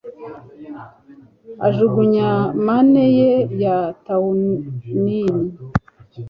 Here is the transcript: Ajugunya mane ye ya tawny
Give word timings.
Ajugunya 1.67 2.29
mane 2.65 3.05
ye 3.17 3.31
ya 3.61 3.77
tawny 4.05 4.55